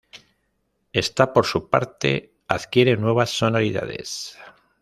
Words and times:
Ésta, 0.93 1.31
por 1.31 1.45
su 1.45 1.69
parte, 1.69 2.33
adquiere 2.47 2.97
nuevas 2.97 3.29
sonoridades. 3.29 4.35